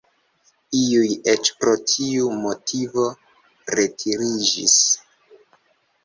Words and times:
Iuj 0.83 1.09
eĉ 1.33 1.49
pro 1.57 1.73
tiu 1.91 2.31
motivo 2.45 3.05
retiriĝis. 3.81 4.79